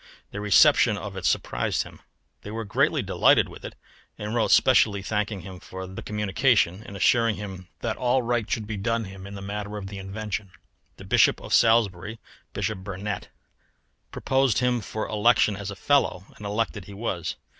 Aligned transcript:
Their 0.31 0.41
reception 0.41 0.97
of 0.97 1.15
it 1.15 1.25
surprised 1.25 1.83
him; 1.83 2.01
they 2.41 2.49
were 2.49 2.65
greatly 2.65 3.03
delighted 3.03 3.47
with 3.47 3.63
it, 3.63 3.75
and 4.17 4.33
wrote 4.33 4.49
specially 4.49 5.03
thanking 5.03 5.41
him 5.41 5.59
for 5.59 5.85
the 5.85 6.01
communication, 6.01 6.81
and 6.83 6.97
assuring 6.97 7.35
him 7.35 7.67
that 7.81 7.97
all 7.97 8.23
right 8.23 8.49
should 8.49 8.65
be 8.65 8.77
done 8.77 9.03
him 9.03 9.27
in 9.27 9.35
the 9.35 9.43
matter 9.43 9.77
of 9.77 9.85
the 9.85 9.99
invention. 9.99 10.53
The 10.97 11.05
Bishop 11.05 11.39
of 11.39 11.53
Salisbury 11.53 12.17
(Bishop 12.51 12.79
Burnet) 12.79 13.29
proposed 14.11 14.57
him 14.57 14.81
for 14.81 15.07
election 15.07 15.55
as 15.55 15.69
a 15.69 15.75
fellow, 15.75 16.25
and 16.35 16.47
elected 16.47 16.85
he 16.85 16.95
was. 16.95 17.35